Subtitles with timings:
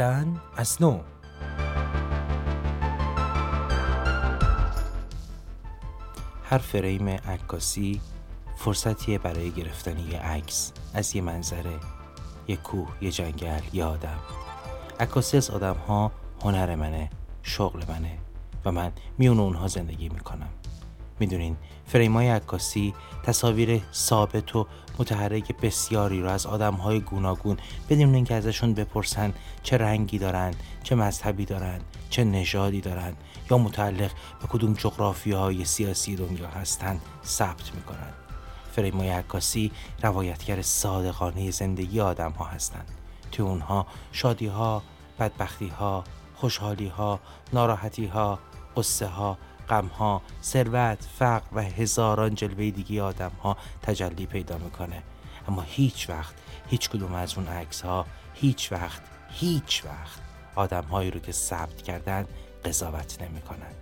[0.00, 1.00] نوشتن از نو.
[6.44, 8.00] هر فریم عکاسی
[8.56, 11.78] فرصتیه برای گرفتن یه عکس از یه منظره
[12.48, 14.18] یه کوه یه جنگل یه آدم.
[15.00, 16.12] عکاسی از آدم ها
[16.42, 17.10] هنر منه
[17.42, 18.18] شغل منه
[18.64, 20.48] و من میون اونها زندگی می‌کنم.
[21.20, 21.56] می‌دونین
[21.86, 24.66] فریمای عکاسی تصاویر ثابت و
[24.98, 27.56] متحرک بسیاری رو از آدم های گوناگون
[27.88, 33.14] بدون اینکه ازشون بپرسن چه رنگی دارن چه مذهبی دارن چه نژادی دارن
[33.50, 34.10] یا متعلق
[34.40, 38.12] به کدوم جغرافی های سیاسی دنیا هستن ثبت می‌کنن.
[38.72, 42.90] فریمای عکاسی روایتگر صادقانه زندگی آدم ها هستند.
[43.32, 44.82] تو اونها شادی ها
[45.18, 46.04] بدبختی ها
[46.34, 47.20] خوشحالی ها
[47.52, 48.38] ناراحتی ها
[48.76, 49.38] قصه ها
[49.70, 55.02] غمها، ثروت، فقر و هزاران جلوه دیگه آدم ها تجلی پیدا می‌کنه.
[55.48, 56.34] اما هیچ وقت
[56.70, 60.20] هیچ کدوم از اون عکس ها هیچ وقت هیچ وقت
[60.54, 62.26] آدم هایی رو که ثبت کردن
[62.64, 63.72] قضاوت نمی‌کنن.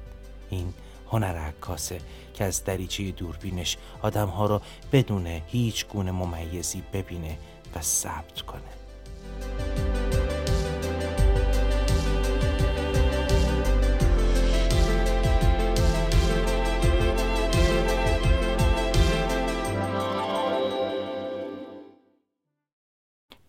[0.51, 0.75] این
[1.11, 2.01] هنر عکاسه
[2.35, 4.61] که از دریچه دوربینش آدم ها رو
[4.93, 7.39] بدون هیچ گونه ممیزی ببینه
[7.77, 9.86] و ثبت کنه.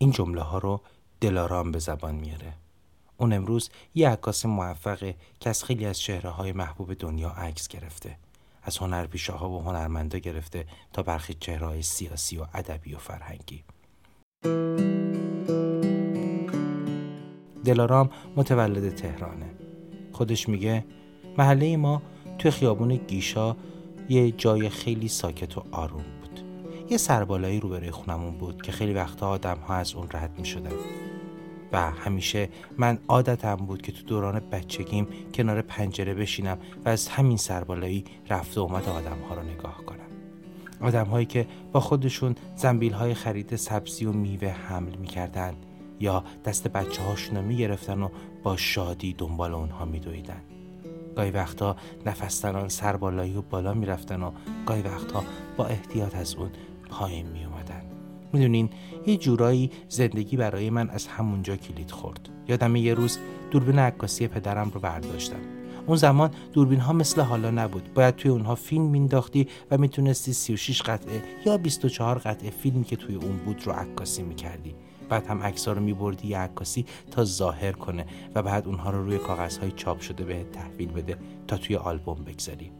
[0.07, 0.81] این جمله ها رو
[1.21, 2.53] دلارام به زبان میاره.
[3.17, 8.17] اون امروز یه عکاس موفقه که از خیلی از چهره های محبوب دنیا عکس گرفته.
[8.63, 13.63] از هنرپیشه ها و هنرمندا گرفته تا برخی چهره سیاسی و ادبی و فرهنگی.
[17.65, 19.49] دلارام متولد تهرانه.
[20.11, 20.85] خودش میگه
[21.37, 22.01] محله ما
[22.39, 23.55] توی خیابون گیشا
[24.09, 26.16] یه جای خیلی ساکت و آروم.
[26.89, 30.71] یه سربالایی روبروی خونمون بود که خیلی وقتا آدم ها از اون رد می شدن.
[31.71, 37.37] و همیشه من عادتم بود که تو دوران بچگیم کنار پنجره بشینم و از همین
[37.37, 39.97] سربالایی رفت و اومد آدم ها رو نگاه کنم
[40.81, 45.53] آدم هایی که با خودشون زنبیل های خرید سبزی و میوه حمل می‌کردن
[45.99, 48.09] یا دست بچه هاشون رو می‌گرفتن و
[48.43, 50.41] با شادی دنبال اونها میدویدن
[51.15, 51.75] گاهی وقتا
[52.05, 54.31] نفستنان سربالایی و بالا می‌رفتن و
[54.65, 55.23] گاهی وقتا
[55.57, 56.49] با احتیاط از اون
[56.89, 57.81] پایین می اومدن.
[58.33, 58.69] می‌دونین
[59.07, 62.29] یه جورایی زندگی برای من از همونجا کلید خورد.
[62.47, 63.17] یادم یه روز
[63.51, 65.39] دوربین عکاسی پدرم رو برداشتم.
[65.87, 67.93] اون زمان دوربین ها مثل حالا نبود.
[67.93, 73.15] باید توی اونها فیلم مینداختی و می‌تونستی 36 قطعه یا 24 قطعه فیلمی که توی
[73.15, 74.75] اون بود رو عکاسی می‌کردی.
[75.09, 78.05] بعد هم عکس رو میبردی یه عکاسی تا ظاهر کنه
[78.35, 81.17] و بعد اونها رو روی کاغذهای چاپ شده به تحویل بده
[81.47, 82.71] تا توی آلبوم بگذاری.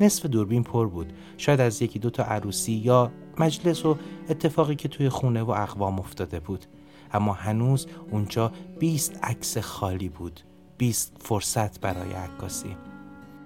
[0.00, 1.12] نصف دوربین پر بود.
[1.36, 3.96] شاید از یکی دو تا عروسی یا مجلس و
[4.28, 6.66] اتفاقی که توی خونه و اقوام افتاده بود.
[7.12, 10.40] اما هنوز اونجا 20 عکس خالی بود.
[10.78, 12.76] 20 فرصت برای عکاسی.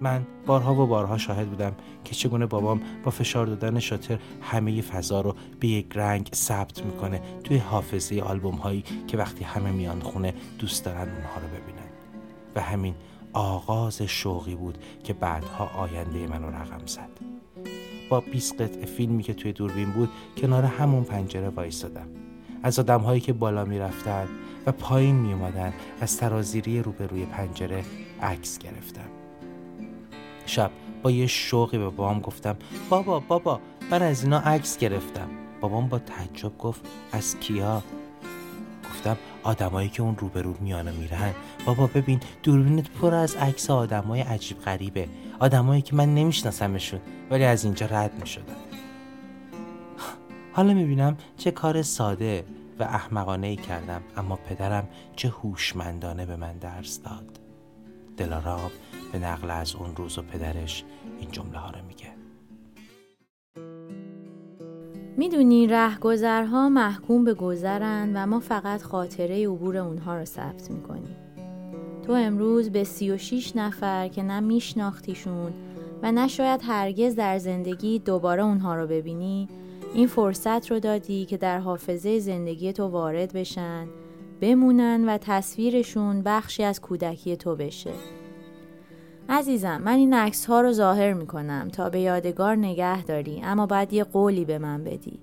[0.00, 1.72] من بارها و بارها شاهد بودم
[2.04, 7.20] که چگونه بابام با فشار دادن شاتر همه فضا رو به یک رنگ ثبت می‌کنه
[7.44, 11.88] توی حافظه آلبوم هایی که وقتی همه میان خونه دوست دارن اونها رو ببینن.
[12.56, 12.94] و همین
[13.34, 17.10] آغاز شوقی بود که بعدها آینده منو رقم زد.
[18.08, 22.06] با 20 قطعه فیلمی که توی دوربین بود کنار همون پنجره وایستادم.
[22.62, 24.28] از آدم هایی که بالا می رفتن
[24.66, 27.84] و پایین می اومدن از ترازیری روبروی پنجره
[28.22, 29.08] عکس گرفتم.
[30.46, 30.70] شب
[31.02, 32.56] با یه شوقی به بابام گفتم
[32.90, 35.28] بابا بابا من از اینا عکس گرفتم.
[35.60, 37.82] بابام با تعجب گفت از کیا؟
[39.04, 41.34] گفتم آدمایی که اون روبرو میانه میرن.
[41.66, 45.09] بابا ببین دوربینت پر از عکس آدمای عجیب غریبه.
[45.38, 47.00] آدمایی که من نمیشناسمشون
[47.31, 48.56] ولی از اینجا رد می‌شدن.
[50.53, 52.44] حالا می‌بینم چه کار ساده
[52.78, 57.41] و احمقانه ای کردم اما پدرم چه هوشمندانه به من درس داد.
[58.16, 58.70] دلارام
[59.12, 60.84] به نقل از اون روز و پدرش
[61.20, 62.13] این جمله ها رو میگه.
[65.16, 71.16] می‌دونی رهگذرها محکوم به گذرن و ما فقط خاطره عبور اونها رو ثبت می‌کنیم.
[72.06, 75.52] تو امروز به سی و شیش نفر که نه میشناختیشون
[76.02, 79.49] و نه شاید هرگز در زندگی دوباره اونها رو ببینی
[79.94, 83.87] این فرصت رو دادی که در حافظه زندگی تو وارد بشن
[84.40, 87.93] بمونن و تصویرشون بخشی از کودکی تو بشه.
[89.29, 93.67] عزیزم من این عکس ها رو ظاهر می کنم تا به یادگار نگه داری اما
[93.67, 95.19] باید یه قولی به من بدی.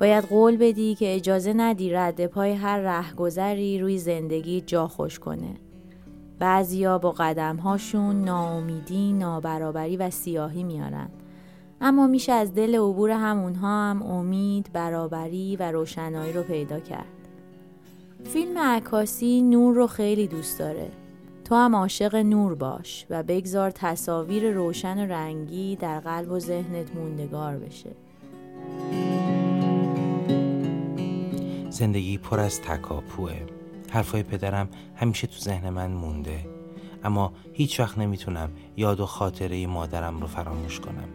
[0.00, 5.54] باید قول بدی که اجازه ندی رد پای هر رهگذری روی زندگی جا خوش کنه.
[6.38, 11.08] بعضیا با قدمهاشون ناامیدی، نابرابری و سیاهی میارن.
[11.80, 17.06] اما میشه از دل عبور همونها هم امید، برابری و روشنایی رو پیدا کرد.
[18.24, 20.90] فیلم عکاسی نور رو خیلی دوست داره.
[21.44, 26.96] تو هم عاشق نور باش و بگذار تصاویر روشن و رنگی در قلب و ذهنت
[26.96, 27.90] موندگار بشه.
[31.70, 33.32] زندگی پر از تکاپوه.
[33.90, 36.46] حرفای پدرم همیشه تو ذهن من مونده.
[37.04, 41.08] اما هیچ وقت نمی‌تونم یاد و خاطره مادرم رو فراموش کنم.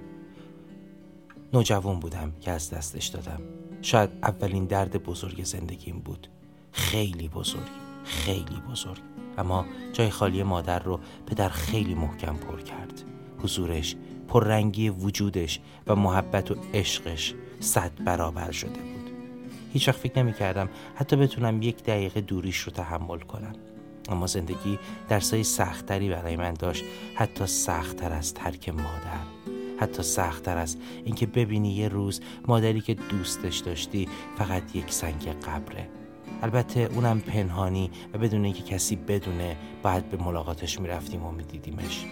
[1.53, 3.41] نوجوان بودم که از دستش دادم.
[3.81, 6.27] شاید اولین درد بزرگ زندگیم بود.
[6.71, 7.69] خیلی بزرگ.
[8.03, 9.19] خیلی بزرگ.
[9.39, 13.03] اما جای خالی مادر رو پدر خیلی محکم پر کرد.
[13.44, 13.95] حضورش
[14.27, 19.09] پررنگی وجودش و محبت و عشقش صد برابر شده بود.
[19.74, 23.53] هیچ وقت فکر نمی کردم حتی بتونم یک دقیقه دوریش رو تحمل کنم.
[24.09, 26.83] اما زندگی درسای سختتری برای من داشت.
[27.15, 29.19] حتی سختتر از ترک مادر.
[29.80, 34.07] حتی سختتر از اینکه ببینی یه روز مادری که دوستش داشتی
[34.38, 35.98] فقط یک سنگ قبره.
[36.41, 42.06] البته اونم پنهانی و بدون اینکه کسی بدونه بعد به ملاقاتش می‌رفتیم و میدیدیمش.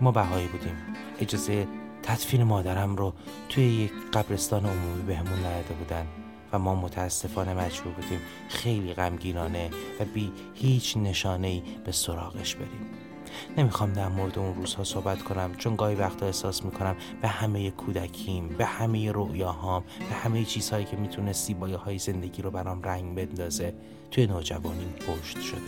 [0.00, 0.76] ما بهایی بودیم.
[1.20, 1.66] اجازه
[2.02, 3.12] تدفین مادرم رو
[3.48, 6.06] توی یک قبرستان عمومی بهمون نداده بودن
[6.52, 9.70] و ما متاسفانه مجبور بودیم خیلی غمگینانه
[10.00, 13.11] و بی هیچ نشانه به سراغش بریم.
[13.56, 18.48] نمی‌خوام در مورد اون روزها صحبت کنم چون گاهی وقتا احساس می‌کنم به همه کودکیم
[18.48, 23.74] به همه رؤیاهام به همه چیزهایی که می‌تونه سیبایه های زندگی رو برام رنگ بندازه
[24.10, 25.60] توی نوجوانیم پشت شده.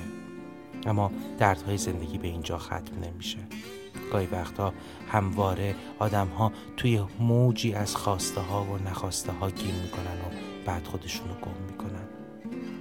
[0.86, 3.38] اما دردهای زندگی به اینجا ختم نمیشه.
[4.12, 4.72] گاهی وقتا
[5.08, 10.34] همواره آدم ها توی موجی از خواسته ها و نخواسته ها گیر می‌کنن و
[10.66, 12.04] بعد خودشون رو گم می‌کنن.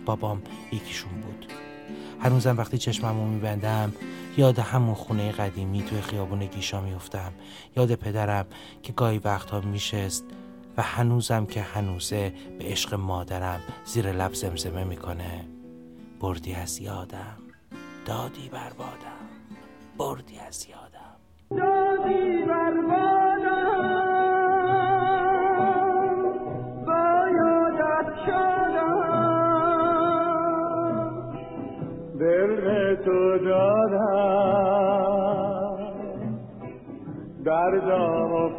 [0.06, 0.42] بابام
[0.72, 1.46] یکیشون بود.
[2.20, 3.94] هنوزم وقتی چشممو میبندم
[4.38, 7.34] یاد همون خونه قدیمی توی خیابون گیشا میفتم
[7.78, 8.46] یاد پدرم
[8.84, 10.26] که گاهی وقتها میشست
[10.78, 15.46] و هنوزم که هنوزه به عشق مادرم زیر لب زمزمه می‌کنه.
[16.20, 17.38] بردی از یادم.
[18.06, 19.30] دادی بر بادم.
[19.98, 21.16] بردی از یادم.
[21.50, 23.13] دادی بر دل
[37.64, 38.52] در دام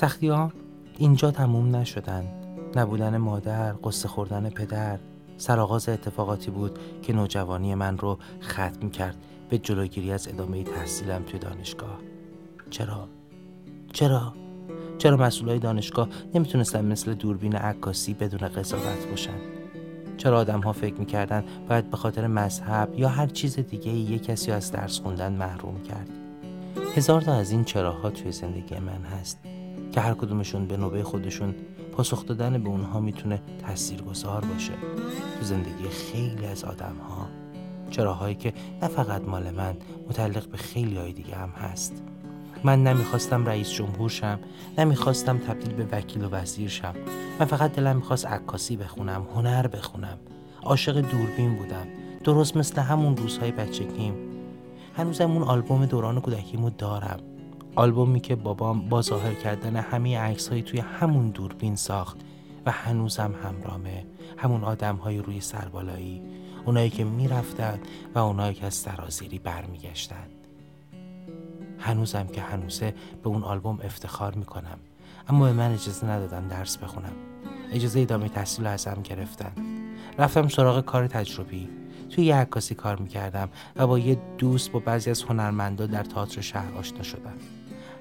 [0.00, 0.52] سختی ها
[0.98, 2.24] اینجا تموم نشدن
[2.76, 4.98] نبودن مادر، قصه خوردن پدر
[5.36, 9.16] سرآغاز اتفاقاتی بود که نوجوانی من رو ختم کرد
[9.50, 11.98] به جلوگیری از ادامه تحصیلم توی دانشگاه
[12.70, 13.08] چرا؟
[13.92, 14.32] چرا؟
[14.98, 19.38] چرا مسئولای دانشگاه نمی‌تونستن مثل دوربین عکاسی بدون قضاوت باشن؟
[20.16, 24.52] چرا آدم ها فکر می‌کردن باید به خاطر مذهب یا هر چیز دیگه یک کسی
[24.52, 26.08] از درس خوندن محروم کرد؟
[26.96, 29.49] هزار تا از این چراها توی زندگی من هست
[29.92, 31.54] که هر کدومشون به نوبه خودشون
[31.92, 34.72] پاسخ دادن به اونها می‌تونه تاثیرگذار باشه.
[35.38, 37.26] تو زندگی خیلی از آدم ها
[37.90, 39.76] چراهایی که نه فقط مال من
[40.08, 42.02] متعلق به خیلی های دیگه هم هست.
[42.64, 44.38] من نمی‌خواستم رئیس جمهور شم
[44.78, 46.94] نمی‌خواستم تبدیل به وکیل و وزیر شم.
[47.40, 50.18] من فقط دلم می‌خواست عکاسی بخونم هنر بخونم.
[50.62, 51.86] عاشق دوربین بودم.
[52.24, 54.14] درست مثل همون روزهای بچگیم.
[54.96, 57.20] هنوزم اون آلبوم دوران کودکیمو دارم.
[57.76, 62.16] آلبومی که بابام با ظاهر کردن همه عکس توی همون دوربین ساخت
[62.66, 64.06] و هنوزم همرامه.
[64.36, 66.22] همون آدم های روی سربالایی
[66.66, 67.80] اونایی که می‌رفتن
[68.14, 70.26] و اونایی که از سرازیری برمیگشتن.
[71.78, 74.78] هنوزم که هنوزه به اون آلبوم افتخار می‌کنم.
[75.28, 77.12] اما به من اجازه ندادن درس بخونم.
[77.72, 79.52] اجازه ادامه تحصیل ازم گرفتن.
[80.18, 81.68] رفتم سراغ کار تجربی.
[82.10, 86.40] توی یه عکاسی کار می‌کردم و با یه دوست با بعضی از هنرمندا در تئاتر
[86.40, 87.36] شهر آشنا شدم.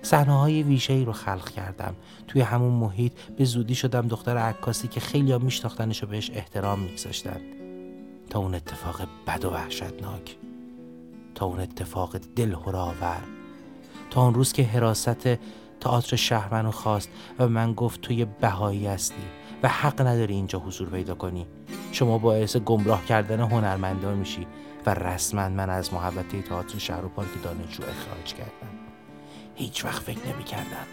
[0.01, 1.96] صحنه های ویژه ای رو خلق کردم.
[2.27, 6.79] توی همون محیط به زودی شدم دختر عکاسی که خیلی ها میشناختنش و بهش احترام
[6.79, 7.41] میگذاشتن.
[8.29, 10.38] تا اون اتفاق بد و وحشتناک.
[11.36, 13.24] تا اون اتفاق دل آور
[14.10, 15.27] تا اون روز که حراست
[15.79, 19.24] تئاتر شهر منو خواست و من گفت توی بهایی هستی
[19.63, 21.48] و حق نداری اینجا حضور پیدا کنی.
[21.91, 24.48] شما باعث گمراه کردن هنرمندان میشی
[24.86, 28.78] و رسما من از محبته تئاتر شهر و پارک دانشجو اخراج کردم.
[29.60, 30.86] هیچ وقت فکر نمی کردم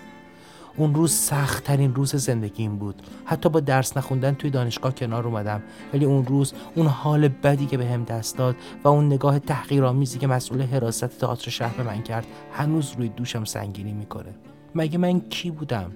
[0.77, 3.03] اون روز سخت ترین روز زندگیم بود.
[3.25, 5.63] حتی با درس نخوندن توی دانشگاه کنار اومدم.
[5.95, 10.19] ولی اون روز اون حال بدی که به هم دست داد و اون نگاه تحقیرآمیزی
[10.19, 14.35] که مسئول حراست تئاتر شهر به من کرد هنوز روی دوشم سنگینی می‌کنه.
[14.75, 15.93] مگه من کی بودم؟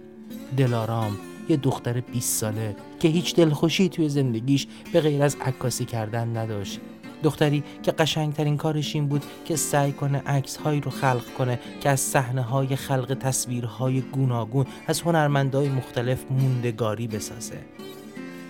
[0.56, 1.16] دلارام
[1.48, 6.80] یه دختر 20 ساله که هیچ دلخوشی توی زندگیش به غیر از عکاسی کردن نداشت.
[7.22, 11.90] دختری که قشنگترین کارش این بود که سعی کنه عکس هایی رو خلق کنه که
[11.90, 17.58] از صحنه های خلق تصویرهای گوناگون از هنرمندای مختلف موندگاری بسازه.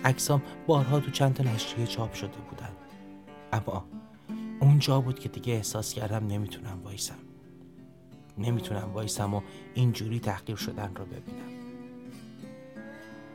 [0.05, 2.71] عکسام بارها تو چند تا نشریه چاپ شده بودن.
[3.53, 3.85] اما
[4.59, 7.19] اونجا بود که دیگه احساس کردم نمی‌تونم وایسم.
[8.37, 9.41] نمی‌تونم وایسم و
[9.73, 11.51] اینجوری تحقیر شدن رو ببینم.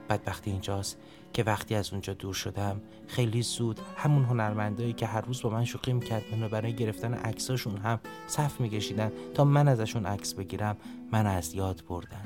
[0.09, 0.99] بدبختی اینجاست
[1.33, 5.64] که وقتی از اونجا دور شدم خیلی زود همون هنرمندایی که هر روز با من
[5.64, 10.76] شوخی می‌کرد و برای گرفتن عکساشون هم صف میکشیدن تا من ازشون عکس بگیرم
[11.12, 12.25] من از یاد بردن.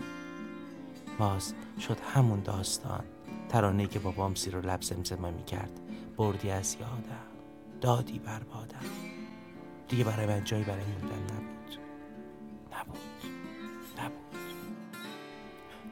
[1.19, 3.05] باز شد همون داستان.
[3.49, 5.81] ترانه که بابام سیر و لب زمزمه می‌کرد.
[6.17, 7.27] بردی از یادم.
[7.81, 8.87] دادی بر بادم.
[9.89, 11.79] دیگه برای من جایی برای موندن نبود.
[12.73, 12.99] نبود.
[13.99, 14.41] نبود.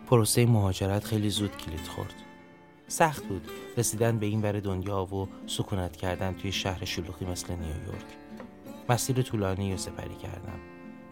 [0.07, 2.15] پروسه مهاجرت خیلی زود کلید خورد.
[2.89, 8.05] سخت بود رسیدن به این ور دنیا و سکونت کردن توی شهر شلوغی مثل نیویورک.
[8.89, 10.59] مسیر طولانی رو سپری کردم.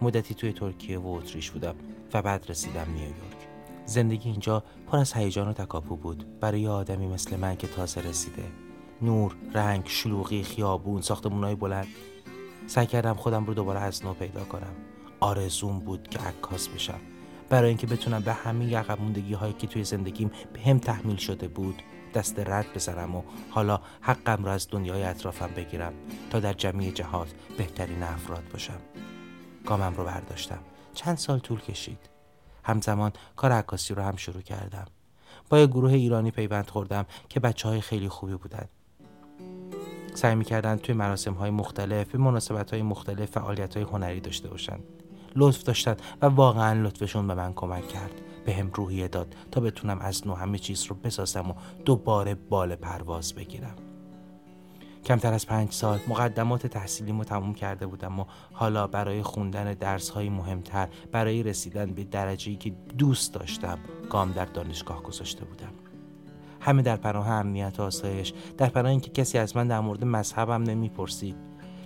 [0.02, 1.74] مدتی توی ترکیه و اتریش بودم
[2.14, 3.48] و بعد رسیدم نیویورک.
[3.86, 6.40] زندگی اینجا پر از هیجان و تکاپو بود.
[6.40, 8.44] برای آدمی مثل من که تازه رسیده.
[9.02, 11.86] نور، رنگ، شلوغی، خیابون، ساختمونای بلند.
[12.66, 14.72] سعی کردم خودم رو دوباره از نو پیدا کنم.
[15.20, 17.00] آرزوم بود که عکاس بشم.
[17.48, 18.98] برای اینکه بتونم به همه عقب
[19.32, 21.82] هایی که توی زندگیم به هم تحمیل شده بود
[22.14, 25.92] دست رد بزنم و حالا حقم را از دنیای اطرافم بگیرم
[26.30, 28.80] تا در جمعی جهات بهترین افراد باشم.
[29.66, 30.58] گامم رو برداشتم.
[30.94, 31.98] چند سال طول کشید.
[32.64, 34.86] همزمان کار عکاسی رو هم شروع کردم.
[35.48, 38.68] با یه گروه ایرانی پیوند خوردم که بچه های خیلی خوبی بودن.
[40.14, 44.78] سعی می‌کردن توی مراسم های مختلف به مناسبت های مختلف فعالیت های هنری داشته باشن.
[45.36, 48.20] لطف داشتن و واقعا لطفشون به من کمک کرد.
[48.44, 52.74] به هم روحیه داد تا بتونم از نو همه چیز رو بسازم و دوباره بال
[52.74, 53.74] پرواز بگیرم.
[55.04, 60.28] کمتر از پنج سال مقدمات تحصیلیمو تموم کرده بودم و حالا برای خوندن درس های
[60.28, 63.78] مهمتر برای رسیدن به درجه‌ای که دوست داشتم
[64.10, 65.72] گام در دانشگاه گذاشته بودم.
[66.60, 70.62] همه در پناه امنیت و آسایش در پناه اینکه کسی از من در مورد مذهبم
[70.62, 71.36] نمی‌پرسید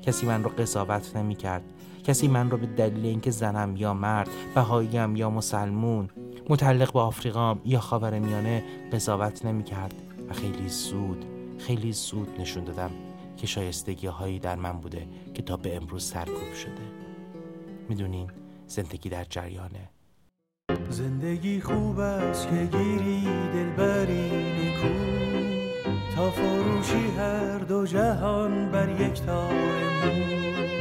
[0.02, 1.64] کسی من رو قضاوت نمی‌کرد.
[2.04, 6.09] کسی من رو به دلیل اینکه زنم یا مرد بهاییم یا مسلمون
[6.49, 9.95] متعلق به آفریقام یا خاورمیانه قضاوت نمی‌کرد
[10.28, 11.25] و خیلی زود
[11.59, 12.90] خیلی زود نشون دادم
[13.37, 16.83] که شایستگی هایی در من بوده که تا به امروز سرکوب شده.
[17.88, 18.30] می‌دونین
[18.66, 19.90] زندگی در جریانه.
[20.90, 24.95] زندگی خوب است که گیری دلبری نیکو
[26.16, 30.79] تا فروشی هر دو جهان بر یک تار مو.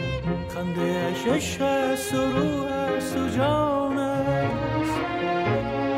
[0.60, 5.00] خنده اش است و رو است و جان است.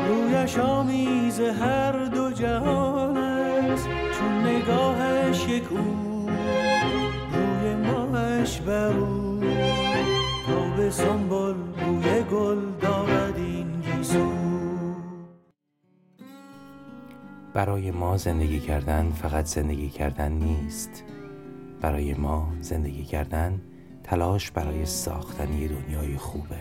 [0.08, 3.88] رویش آمیز هر دو جهان است.
[3.88, 6.28] چون نگاهش یک او
[7.32, 9.40] روی ماهش بر او.
[10.46, 14.32] تا به سنبل بوی گل دارد این گیسو.
[17.54, 21.04] برای ما زندگی کردن فقط زندگی کردن نیست.
[21.80, 23.60] برای ما زندگی کردن
[24.04, 26.58] تلاش برای ساختن یه دنیای خوبه.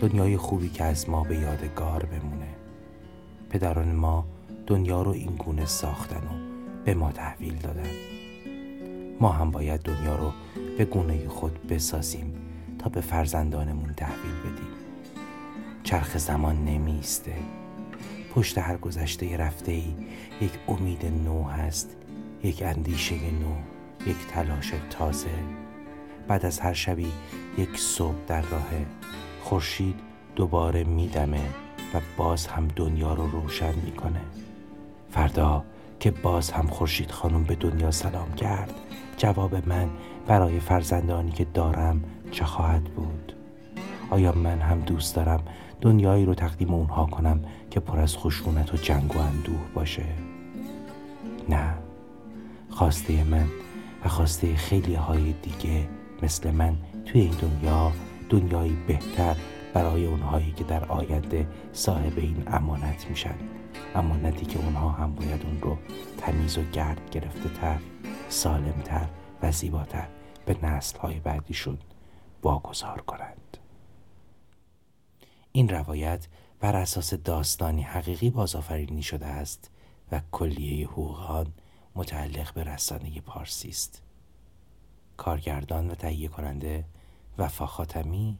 [0.00, 2.48] دنیای خوبی که از ما به یادگار بمونه.
[3.50, 4.24] پدران ما
[4.66, 7.90] دنیا رو این گونه ساختن و به ما تحویل دادن.
[9.20, 10.32] ما هم باید دنیا رو
[10.78, 12.34] به گونه خود بسازیم
[12.78, 14.68] تا به فرزندانمون تحویل بدیم.
[15.82, 17.34] چرخ زمان نمیسته
[18.34, 19.94] پشت هر گذشته رفته ای
[20.40, 21.96] یک امید نو هست
[22.42, 23.54] یک اندیشه نو
[24.06, 25.28] یک تلاش تازه.
[26.28, 27.12] بعد از هر شبی
[27.58, 28.86] یک صبح در راهه
[29.42, 29.94] خورشید
[30.36, 31.40] دوباره میدمه
[31.94, 34.20] و باز هم دنیا رو روشن می‌کنه.
[35.10, 35.64] فردا
[36.00, 38.74] که باز هم خورشید خانم به دنیا سلام کرد
[39.16, 39.88] جواب من
[40.26, 43.32] برای فرزندانی که دارم چه خواهد بود؟
[44.10, 45.40] آیا من هم دوست دارم
[45.80, 50.04] دنیایی رو تقدیم اونها کنم که پر از خشونت و جنگ و اندوه باشه؟
[51.48, 51.74] نه.
[52.70, 53.46] خواسته من
[54.04, 55.88] و خواسته خیلی های دیگه
[56.22, 57.92] مثل من توی این دنیا
[58.28, 59.36] دنیایی بهتر
[59.74, 63.34] برای اونهایی که در آینده صاحب این امانت میشن.
[63.94, 65.78] امانتی که اونها هم باید اون رو
[66.18, 67.78] تمیز و گرد گرفته تر
[68.28, 69.08] سالمتر
[69.42, 70.08] و زیباتر
[70.46, 71.78] به نسل های بعدیشون
[72.42, 73.56] واگذار کنند.
[75.52, 76.26] این روایت
[76.60, 79.70] بر اساس داستانی حقیقی بازآفرینی شده است
[80.12, 81.46] و کلیه حقوق آن
[81.94, 84.02] متعلق به رسانه پارسی است.
[85.18, 86.84] کارگردان و تهیه کننده
[87.38, 88.38] وفا خاتمی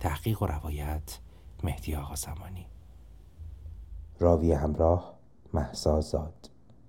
[0.00, 1.18] تحقیق و روایت
[1.62, 2.66] مهدی آقا زمانی
[4.18, 5.14] راوی همراه
[5.54, 6.50] محسا زاد.